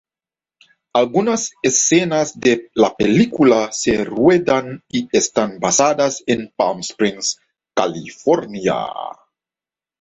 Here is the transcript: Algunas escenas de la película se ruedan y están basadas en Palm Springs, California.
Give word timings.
Algunas 0.95 1.51
escenas 1.61 2.39
de 2.39 2.71
la 2.73 2.95
película 2.95 3.71
se 3.71 4.03
ruedan 4.03 4.83
y 4.87 5.07
están 5.15 5.59
basadas 5.59 6.23
en 6.25 6.51
Palm 6.57 6.79
Springs, 6.79 7.39
California. 7.75 8.87